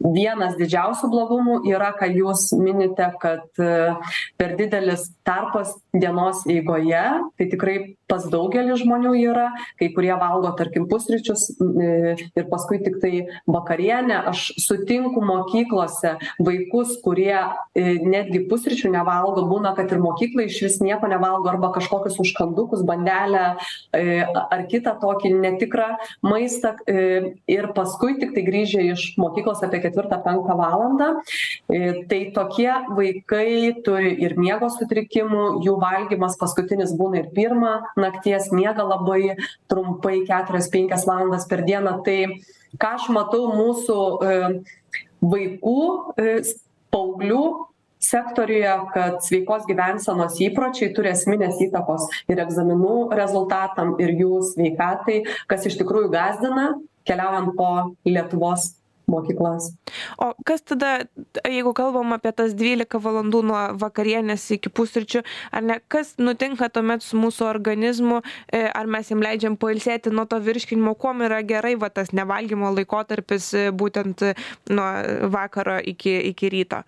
vienas 0.00 0.56
didžiausių 0.58 1.08
blogumų 1.12 1.56
yra 1.70 1.92
ką 1.96 2.08
jūs 2.12 2.50
minite 2.60 3.08
kad 3.22 3.46
per 4.36 4.56
didelis 4.58 5.08
tarpas 5.26 5.72
dienos 5.94 6.42
eigoje 6.52 7.04
tai 7.38 7.48
tikrai 7.52 7.78
pas 8.10 8.26
daugelį 8.30 8.76
žmonių 8.80 9.12
yra 9.18 9.46
kai 9.80 9.90
kurie 9.94 10.12
valgo 10.18 10.52
tarkim 10.58 10.86
pusryčius 10.90 11.48
e, 11.50 12.14
ir 12.38 12.46
paskui 12.50 12.78
tiktai 12.84 13.26
vakarienę. 13.50 14.18
Aš 14.30 14.48
sutinku 14.62 15.22
mokyklose 15.26 16.16
vaikus 16.38 16.96
kurie 17.04 17.34
e, 17.34 17.96
netgi 18.06 18.44
pusryčių 18.50 18.92
nevalgo 18.94 19.46
būna 19.50 19.74
kad 19.78 19.90
ir 19.92 20.02
mokykloj 20.04 20.48
išvis 20.50 20.78
nieko 20.84 21.10
nevalgo 21.10 21.50
arba 21.50 21.72
kažkokius 21.76 22.20
užkandukus 22.22 22.84
bandelę 22.86 23.44
e, 23.90 24.22
ar 24.24 24.66
kitą 24.70 24.96
tokį 25.02 25.34
netikrą 25.36 25.88
maistą 26.26 26.74
ir 26.86 27.68
paskui 27.76 28.16
tiktai 28.20 28.42
grįžę 28.46 28.82
iš 28.92 29.02
mokyklos 29.20 29.62
apie 29.64 29.80
ketvirtą 29.84 30.18
penktą 30.24 30.56
valandą. 30.58 31.08
Tai 32.10 32.20
tokie 32.34 32.68
vaikai 32.96 33.72
turi 33.86 34.12
ir 34.24 34.36
miego 34.38 34.68
sutrikimų 34.72 35.46
jų 35.64 35.76
valgymas 35.82 36.36
paskutinis 36.40 36.94
būna 36.98 37.22
ir 37.22 37.30
pirmą 37.36 37.74
nakties 37.96 38.50
miega 38.52 38.84
labai 38.84 39.36
trumpai 39.70 40.20
keturias 40.28 40.68
penkias 40.72 41.06
valandas 41.08 41.48
per 41.48 41.64
dieną. 41.66 41.98
Tai 42.06 42.18
ką 42.80 42.92
aš 42.98 43.08
matau 43.14 43.48
mūsų 43.54 44.00
e, 44.30 44.36
vaikų 45.24 45.80
e, 46.20 46.36
paauglių 46.94 47.42
sektoriuje 48.06 48.74
kad 48.92 49.22
sveikos 49.24 49.64
gyvensenos 49.68 50.36
įpročiai 50.44 50.92
turi 50.94 51.10
esminės 51.14 51.60
įtakos 51.64 52.06
ir 52.30 52.42
egzaminų 52.44 52.96
rezultatam 53.16 53.94
ir 54.02 54.12
jų 54.20 54.42
sveikatai 54.52 55.22
kas 55.50 55.66
iš 55.66 55.78
tikrųjų 55.80 56.12
gąsdina 56.12 56.66
keliaujant 57.08 57.54
po 57.56 57.70
lietuvos 58.06 58.74
mokyklas. 59.10 59.70
O 60.18 60.32
kas 60.46 60.62
tada, 60.66 61.06
jeigu 61.44 61.72
kalbam 61.76 62.14
apie 62.16 62.32
tas 62.36 62.54
12 62.58 63.00
valandų 63.02 63.42
nuo 63.46 63.62
vakarienės 63.80 64.46
iki 64.58 64.72
pusryčių, 64.72 65.22
ar 65.54 65.66
ne, 65.66 65.78
kas 65.92 66.16
nutinka 66.18 66.68
tuomet 66.72 67.04
su 67.06 67.18
mūsų 67.20 67.48
organizmu, 67.48 68.22
e, 68.50 68.64
ar 68.66 68.90
mes 68.90 69.10
jam 69.10 69.22
leidžiam 69.24 69.58
pailsėti 69.60 70.12
nuo 70.14 70.26
to 70.30 70.40
virškinimo, 70.42 70.96
kuom 70.98 71.24
yra 71.26 71.42
gerai 71.46 71.76
va 71.80 71.90
tas 71.90 72.12
nevalgymo 72.16 72.72
laikotarpis 72.76 73.52
e, 73.54 73.68
būtent 73.70 74.26
nuo 74.70 74.88
vakaro 75.32 75.78
iki, 75.94 76.18
iki 76.32 76.50
ryto? 76.52 76.82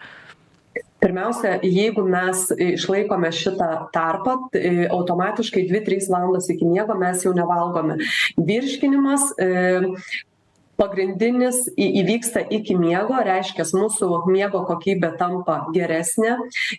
Pirmiausia, 0.99 1.57
jeigu 1.63 2.03
mes 2.11 2.49
išlaikome 2.59 3.31
šitą 3.35 3.69
tarpą, 3.95 4.35
tai 4.55 4.89
automatiškai 4.91 5.63
2-3 5.71 6.09
valandos 6.11 6.49
iki 6.51 6.67
miego 6.67 6.97
mes 6.99 7.23
jau 7.23 7.33
nevalgome. 7.35 8.01
Virškinimas 8.49 9.31
e, 9.39 9.49
pagrindinis 10.79 11.65
į 11.75 11.89
įvyksta 12.03 12.45
iki 12.55 12.77
miego 12.79 13.19
reiškias 13.27 13.75
mūsų 13.77 14.23
miego 14.31 14.63
kokybė 14.69 15.13
tampa 15.21 15.59
geresnė 15.75 16.37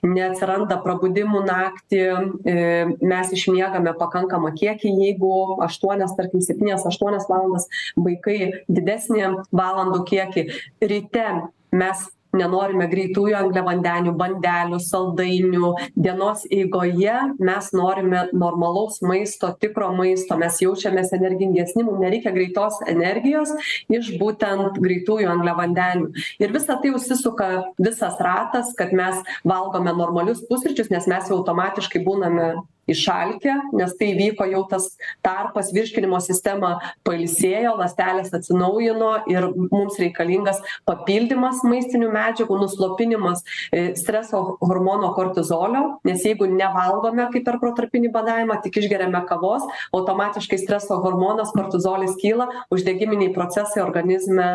neatsiranda 0.08 0.79
prabudimų 0.86 1.44
naktį 1.48 2.01
e, 2.03 2.58
mes 3.01 3.34
išmiegame 3.36 3.94
pakankamą 4.00 4.53
kiekį 4.60 4.94
jeigu 5.03 5.34
aštuonias 5.68 6.15
tarkim 6.18 6.44
septynias 6.46 6.88
aštuonias 6.89 7.27
valandas 7.32 7.68
vaikai 8.00 8.65
didesnį 8.72 9.34
valandų 9.51 10.06
kiekį 10.10 10.48
ryte 10.94 11.27
mes 11.75 12.08
nenorime 12.36 12.88
greitųjų 12.91 13.38
angliavandenių 13.39 14.13
bandelių 14.19 14.79
saldainių. 14.83 15.74
Dienos 15.95 16.45
eigoje 16.51 17.15
mes 17.39 17.71
norime 17.75 18.25
normalaus 18.33 19.01
maisto 19.05 19.51
tikro 19.59 19.91
maisto. 19.95 20.38
Mes 20.39 20.59
jaučiamės 20.63 21.13
energingesni 21.17 21.86
mum 21.88 22.01
nereikia 22.03 22.33
greitos 22.36 22.79
energijos 22.89 23.53
iš 23.89 24.13
būtent 24.21 24.79
greitųjų 24.81 25.29
angliavandenių. 25.33 26.12
Ir 26.41 26.55
visa 26.55 26.77
tai 26.81 26.93
užsisuka 26.95 27.50
visas 27.81 28.19
ratas 28.24 28.74
kad 28.77 28.93
mes 28.95 29.21
valgome 29.48 29.93
normalius 29.95 30.43
pusryčius 30.50 30.91
nes 30.93 31.07
mes 31.09 31.29
jau 31.29 31.39
automatiškai 31.41 32.03
būname 32.05 32.51
išalkę 32.93 33.55
nes 33.77 33.96
tai 34.00 34.12
įvyko 34.13 34.48
jau 34.51 34.63
tas 34.72 34.89
tarpas 35.25 35.72
virškinimo 35.75 36.19
sistema 36.24 36.75
pailsėjo 37.08 37.75
ląstelės 37.79 38.34
atsinaujino 38.36 39.12
ir 39.31 39.50
mums 39.69 40.00
reikalingas 40.01 40.62
papildymas 40.89 41.63
maistinių 41.67 42.12
medžiagų 42.15 42.60
nuslopinimas 42.63 43.43
e, 43.72 43.93
streso 44.00 44.41
hormono 44.63 45.13
kortizolio 45.17 45.86
nes 46.08 46.25
jeigu 46.25 46.50
nevalgome 46.51 47.29
kaip 47.34 47.48
per 47.48 47.60
protarpinį 47.62 48.13
badavimą 48.15 48.60
tik 48.63 48.81
išgeriame 48.84 49.24
kavos 49.29 49.65
automatiškai 49.96 50.60
streso 50.62 51.00
hormonas 51.03 51.53
kortizolis 51.55 52.17
kyla 52.22 52.50
uždegiminiai 52.74 53.34
procesai 53.36 53.84
organizme 53.86 54.50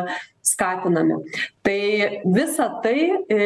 skatinami. 0.44 1.14
Tai 1.64 1.80
visa 2.24 2.68
tai 2.82 2.98
e, 3.28 3.40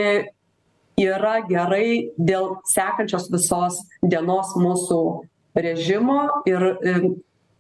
yra 0.99 1.39
gerai 1.49 2.11
dėl 2.19 2.59
sekančios 2.69 3.29
visos 3.33 3.81
dienos 4.03 4.55
mūsų 4.59 5.01
režimo 5.59 6.19
ir 6.49 6.65
e, 6.69 6.95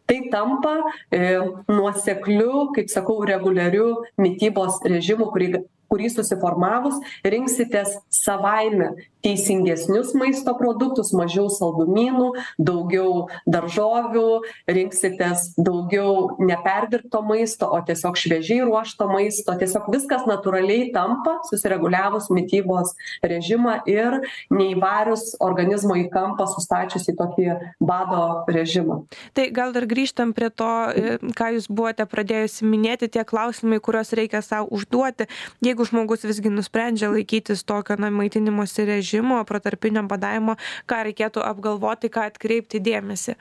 tai 0.08 0.20
tampa 0.32 0.76
e, 1.12 1.38
nuosekliu 1.68 2.68
kaip 2.76 2.90
sakau 2.92 3.20
reguliariu 3.28 3.90
mitybos 4.20 4.80
režimu 4.86 5.30
kurį 5.34 5.64
kurį 5.88 6.10
susiformavus 6.12 6.98
rinksitės 7.24 7.94
savaime 8.12 8.90
teisingesnius 9.24 10.12
maisto 10.14 10.54
produktus 10.58 11.10
mažiau 11.16 11.48
saldumynų 11.50 12.30
daugiau 12.58 13.26
daržovių 13.50 14.26
rinksitės 14.70 15.52
daugiau 15.58 16.38
neperdirbto 16.38 17.22
maisto 17.26 17.68
o 17.74 17.80
tiesiog 17.82 18.18
šviežiai 18.18 18.62
ruošto 18.66 19.08
maisto. 19.10 19.56
Tiesiog 19.58 19.90
viskas 19.92 20.26
natūraliai 20.28 20.90
tampa 20.94 21.38
susireguliavus 21.48 22.30
mitybos 22.34 22.94
režimą 23.24 23.80
ir 23.90 24.20
neįvarius 24.54 25.34
organizmo 25.42 25.98
į 25.98 26.06
kampą 26.14 26.46
sustačius 26.50 27.08
į 27.10 27.16
tokį 27.18 27.48
bado 27.82 28.22
režimą. 28.48 29.02
Tai 29.34 29.48
gal 29.54 29.74
dar 29.74 29.88
grįžtam 29.90 30.34
prie 30.36 30.50
to 30.54 30.70
e, 30.94 31.18
ką 31.38 31.52
jūs 31.56 31.68
buvote 31.70 32.06
pradėjusi 32.06 32.68
minėti 32.68 33.10
tie 33.10 33.26
klausimai 33.26 33.80
kuriuos 33.82 34.14
reikia 34.14 34.44
sau 34.46 34.66
užduoti. 34.70 35.26
Jeigu 35.64 35.86
žmogus 35.88 36.26
visgi 36.28 36.52
nusprendžia 36.52 37.10
laikytis 37.10 37.64
tokio 37.66 37.98
na 37.98 38.12
maitinimosi 38.14 38.86
režimo 38.86 39.08
režimo 39.18 39.44
protarpinio 39.44 40.02
badavimo 40.06 40.56
ką 40.86 41.06
reikėtų 41.08 41.42
apgalvoti 41.42 42.10
ką 42.10 42.28
atkreipti 42.30 42.80
dėmesį? 42.80 43.34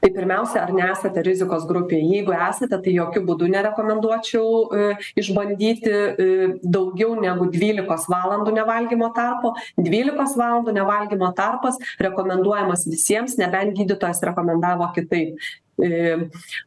Tai 0.00 0.08
pirmiausia 0.16 0.62
ar 0.64 0.70
nesate 0.72 1.20
rizikos 1.20 1.66
grupėj 1.68 2.00
jeigu 2.00 2.32
esate 2.32 2.78
tai 2.80 2.92
jokiu 2.94 3.20
būdu 3.28 3.50
nerekomenduočiau 3.52 4.46
e, 4.72 4.86
išbandyti 5.20 5.92
e, 5.92 6.28
daugiau 6.64 7.18
negu 7.20 7.50
dvylikos 7.52 8.08
valandų 8.08 8.54
nevalgymo 8.56 9.10
tarpo. 9.12 9.52
Dvylikos 9.76 10.38
valandų 10.40 10.72
nevalgymo 10.78 11.34
tarpas 11.36 11.76
rekomenduojamas 12.00 12.86
visiems 12.88 13.36
nebent 13.36 13.76
gydytojas 13.76 14.24
rekomendavo 14.24 14.88
kitaip 14.96 15.36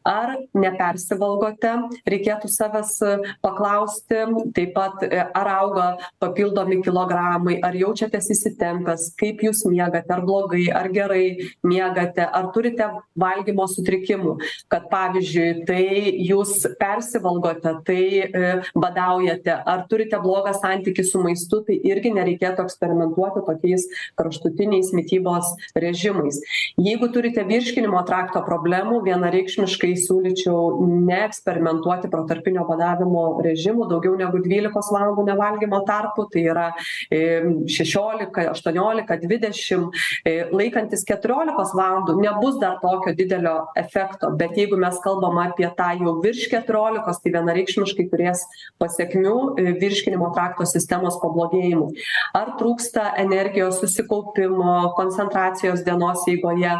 ar 0.08 0.34
nepersivalgote? 0.56 1.74
Reikėtų 2.08 2.50
savęs 2.50 2.96
paklausti. 3.44 4.22
Taip 4.56 4.74
pat 4.76 5.04
e, 5.06 5.20
ar 5.22 5.50
auga 5.54 5.86
papildomi 6.22 6.80
kilogramai? 6.84 7.58
Ar 7.64 7.76
jaučiatės 7.78 8.30
įsitempęs? 8.34 9.10
Kaip 9.20 9.44
jūs 9.44 9.64
miegate? 9.70 10.10
Ar 10.14 10.24
blogai? 10.26 10.66
Ar 10.74 10.90
gerai 10.94 11.50
miegate? 11.66 12.24
Ar 12.24 12.50
turite 12.54 12.90
valgymo 13.20 13.66
sutrikimų? 13.70 14.36
Kad 14.72 14.88
pavyzdžiui 14.92 15.64
tai 15.68 15.84
jūs 16.24 16.64
persivalgote 16.80 17.76
tai 17.86 18.02
e, 18.24 18.52
badaujate. 18.78 19.54
Ar 19.54 19.84
turite 19.90 20.20
blogą 20.22 20.54
santykį 20.56 21.06
su 21.06 21.22
maistu? 21.24 21.62
Tai 21.66 21.76
irgi 21.90 22.14
nereikėtų 22.14 22.66
eksperimentuoti 22.66 23.44
tokiais 23.46 23.86
kraštutiniais 24.18 24.92
mitybos 24.96 25.54
režimais. 25.78 26.40
Jeigu 26.80 27.10
turite 27.14 27.44
virškinimo 27.46 28.02
trakto 28.08 28.42
problemų 28.46 29.03
vienareikšmiškai 29.06 29.92
siūlyčiau 30.04 30.84
neeksperimentuoti 31.08 32.10
protarpinio 32.12 32.66
badavimo 32.68 33.24
režimu 33.44 33.88
daugiau 33.90 34.16
negu 34.18 34.40
dvylikos 34.44 34.90
valandų 34.94 35.26
nevalgymo 35.30 35.82
tarpu 35.88 36.26
tai 36.32 36.46
yra 36.52 36.68
šešiolika 37.10 38.48
aštuoniolika 38.50 39.16
dvidešim 39.22 39.86
e, 40.24 40.34
laikantis 40.52 41.04
keturiolikos 41.08 41.74
valandų 41.76 42.16
nebus 42.22 42.58
dar 42.62 42.78
tokio 42.82 43.14
didelio 43.16 43.56
efekto 43.78 44.30
bet 44.38 44.56
jeigu 44.58 44.78
mes 44.80 44.98
kalbam 45.04 45.38
apie 45.42 45.68
tą 45.78 45.90
jau 46.00 46.16
virš 46.24 46.48
keturiolikos 46.52 47.20
tai 47.22 47.34
vienareikšmiškai 47.36 48.08
turės 48.12 48.44
pasekmių 48.82 49.36
e, 49.60 49.74
virškinimo 49.80 50.30
trakto 50.36 50.66
sistemos 50.68 51.18
pablogėjimui. 51.22 52.04
Ar 52.36 52.54
trūksta 52.60 53.12
energijos 53.22 53.80
susikaupimo 53.82 54.94
koncentracijos 54.98 55.84
dienos 55.86 56.24
eigoje 56.30 56.72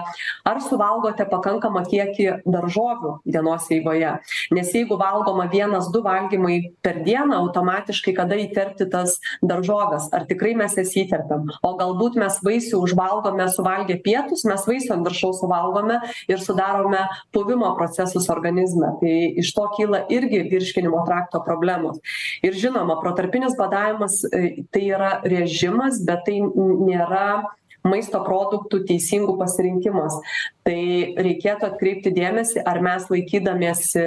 ar 0.49 0.63
suvalgote 0.65 1.27
pakankamą 1.31 1.85
kiekį 1.89 2.14
kiekį 2.15 2.45
daržovių 2.47 3.19
dienos 3.25 3.69
eigoje. 3.73 4.13
Nes 4.55 4.73
jeigu 4.75 4.97
valgoma 5.01 5.47
vienas 5.51 5.91
du 5.93 6.03
valgymai 6.05 6.75
per 6.83 7.03
dieną 7.05 7.37
automatiškai 7.45 8.15
kada 8.17 8.39
įterpti 8.41 8.89
tas 8.91 9.19
daržoves? 9.43 10.11
Ar 10.15 10.27
tikrai 10.29 10.55
mes 10.59 10.77
jas 10.77 10.95
įterpiam? 10.97 11.49
O 11.63 11.75
galbūt 11.79 12.19
mes 12.21 12.39
vaisių 12.45 12.83
užvalgome 12.85 13.49
suvalgę 13.53 13.99
pietus 14.05 14.45
mes 14.49 14.65
vaisių 14.67 14.95
ant 14.97 15.09
viršaus 15.09 15.41
suvalgome 15.43 16.01
ir 16.29 16.43
sudarome 16.43 17.05
puvimo 17.35 17.75
procesus 17.79 18.29
organizme. 18.33 18.95
Tai 19.01 19.15
iš 19.43 19.53
to 19.57 19.67
kyla 19.77 20.05
irgi 20.13 20.45
virškinimo 20.51 21.05
trakto 21.09 21.43
problemos. 21.45 22.01
Ir 22.45 22.57
žinoma 22.59 22.99
protarpinis 23.03 23.57
badavimas 23.59 24.23
e, 24.31 24.65
tai 24.73 24.87
yra 24.91 25.19
režimas 25.25 26.01
bet 26.05 26.25
tai 26.29 26.41
nėra 26.45 27.45
maisto 27.85 28.21
produktų 28.25 28.83
teisingų 28.89 29.37
pasirinkimas. 29.41 30.17
Tai 30.65 30.79
reikėtų 31.21 31.69
atkreipti 31.69 32.13
dėmesį 32.17 32.65
ar 32.65 32.81
mes 32.85 33.07
laikydamiesi 33.13 34.05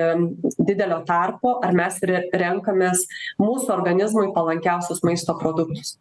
didelio 0.58 1.04
tarpo 1.08 1.58
ar 1.64 1.76
mes 1.78 2.00
re 2.10 2.24
renkamės 2.34 3.06
mūsų 3.42 3.74
organizmui 3.78 4.32
palankiausius 4.36 5.04
maisto 5.06 5.38
produktus. 5.38 5.98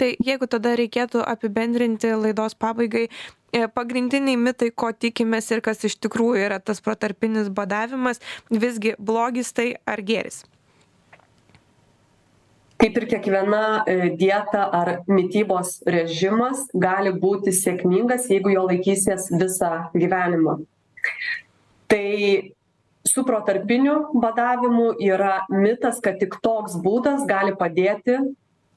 Tai 0.00 0.12
jeigu 0.18 0.50
tada 0.50 0.74
reikėtų 0.78 1.22
apibendrinti 1.22 2.12
laidos 2.18 2.58
pabaigai 2.58 3.06
e, 3.06 3.66
pagrindiniai 3.70 4.38
mitai 4.38 4.72
ko 4.74 4.90
tikimės 4.90 5.52
ir 5.54 5.62
kas 5.64 5.86
iš 5.86 6.00
tikrųjų 6.02 6.46
yra 6.48 6.58
tas 6.58 6.82
protarpinis 6.82 7.52
badavimas 7.54 8.22
visgi 8.50 8.96
blogis 8.98 9.54
tai 9.54 9.76
ar 9.86 10.02
gėris 10.02 10.42
kaip 12.80 12.96
ir 12.96 13.06
kiekviena 13.10 13.62
e, 13.84 13.96
dieta 14.16 14.64
ar 14.72 14.90
mitybos 15.08 15.80
režimas 15.86 16.62
gali 16.72 17.12
būti 17.12 17.52
sėkmingas 17.52 18.30
jeigu 18.32 18.54
jo 18.54 18.64
laikysies 18.70 19.28
visą 19.40 19.72
gyvenimą. 19.94 20.56
Tai 21.90 22.06
su 23.04 23.24
protarpiniu 23.26 23.96
badavimu 24.22 24.94
yra 25.04 25.40
mitas 25.52 26.00
kad 26.04 26.20
tik 26.22 26.38
toks 26.44 26.78
būdas 26.80 27.26
gali 27.28 27.52
padėti 27.56 28.18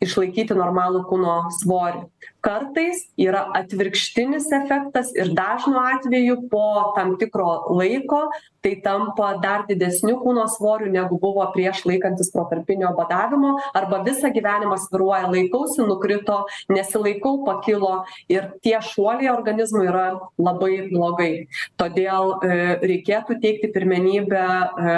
išlaikyti 0.03 0.55
normalų 0.57 1.05
kūno 1.07 1.37
svorį 1.61 2.03
kartais 2.43 3.05
yra 3.19 3.45
atvirkštinis 3.59 4.49
efektas 4.59 5.13
ir 5.15 5.31
dažnu 5.37 5.79
atveju 5.79 6.41
po 6.51 6.65
tam 6.97 7.15
tikro 7.19 7.51
laiko 7.79 8.25
tai 8.63 8.77
tampa 8.83 9.33
dar 9.43 9.65
didesniu 9.67 10.17
kūno 10.23 10.43
svoriu 10.51 10.91
negu 10.91 11.17
buvo 11.19 11.43
prieš 11.55 11.83
laikantis 11.87 12.31
protarpinio 12.31 12.93
badavimo 12.97 13.53
arba 13.75 13.99
visą 14.07 14.31
gyvenimą 14.35 14.77
svyruoja 14.85 15.31
laikausi 15.31 15.83
nukrito 15.87 16.37
nesilaikau 16.71 17.41
pakilo 17.47 17.93
ir 18.31 18.49
tie 18.63 18.77
šuoliai 18.91 19.31
organizmui 19.33 19.87
yra 19.91 20.05
labai 20.39 20.87
blogai. 20.91 21.31
Todėl 21.79 22.35
e, 22.35 22.59
reikėtų 22.83 23.37
teikti 23.43 23.71
pirmenybę 23.75 24.43
e, 24.43 24.95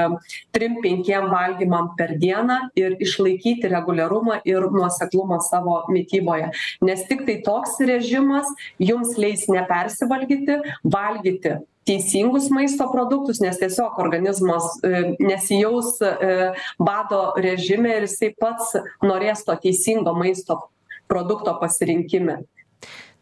trim 0.54 0.78
penkiem 0.86 1.30
valgymam 1.34 1.94
per 1.98 2.16
dieną 2.22 2.60
ir 2.78 2.98
išlaikyti 3.02 3.70
reguliarumą 3.74 4.42
ir 4.46 4.70
nuoseklumą 4.78 5.42
savo 5.46 5.82
mityboje. 5.90 6.52
Nes 6.86 7.06
tiktai 7.10 7.35
tai 7.36 7.42
toks 7.44 7.80
režimas 7.80 8.48
jums 8.80 9.16
leis 9.18 9.48
nepersivalgyti 9.52 10.60
valgyti 10.84 11.58
teisingus 11.86 12.50
maisto 12.50 12.88
produktus 12.92 13.42
nes 13.44 13.60
tiesiog 13.62 14.00
organizmas 14.02 14.72
e, 14.82 15.16
nesijaus 15.20 16.00
e, 16.02 16.54
bado 16.80 17.34
režime 17.38 17.94
ir 18.00 18.08
jisai 18.08 18.34
pats 18.40 18.74
norės 19.04 19.46
to 19.46 19.56
teisingo 19.62 20.16
maisto 20.18 20.64
produkto 21.08 21.54
pasirinkime 21.62 22.42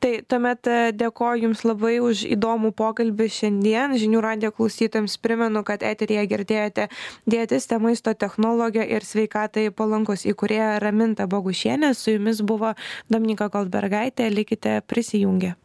tai 0.03 0.19
tuomet 0.27 0.67
e, 0.67 0.77
dėkoju 0.99 1.45
jums 1.45 1.63
labai 1.63 1.93
už 2.03 2.25
įdomų 2.35 2.73
pokalbį 2.75 3.29
šiandien. 3.37 3.95
Žinių 3.99 4.23
radijo 4.25 4.51
klausytojams 4.57 5.15
primenu 5.23 5.63
kad 5.67 5.85
eteryje 5.87 6.25
girdėjote 6.33 6.89
dietistę 7.29 7.79
maisto 7.79 8.11
technologę 8.25 8.83
ir 8.83 9.07
sveikatai 9.07 9.69
palankūs 9.71 10.27
įkūrėją 10.33 10.75
ramintą 10.83 11.29
bogušienę 11.31 11.93
su 11.95 12.17
jumis 12.17 12.43
buvo 12.43 12.75
dominyka 13.13 13.47
goldbergaitė. 13.53 14.27
Likite 14.33 14.81
prisijungę 14.87 15.55